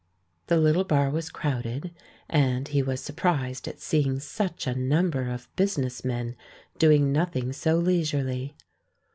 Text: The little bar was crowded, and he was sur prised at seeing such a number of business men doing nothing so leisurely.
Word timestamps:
The 0.47 0.57
little 0.57 0.83
bar 0.83 1.11
was 1.11 1.29
crowded, 1.29 1.93
and 2.27 2.67
he 2.69 2.81
was 2.81 3.01
sur 3.03 3.13
prised 3.13 3.67
at 3.67 3.79
seeing 3.79 4.19
such 4.19 4.65
a 4.65 4.73
number 4.73 5.29
of 5.29 5.47
business 5.55 6.03
men 6.03 6.35
doing 6.79 7.11
nothing 7.11 7.53
so 7.53 7.77
leisurely. 7.77 8.55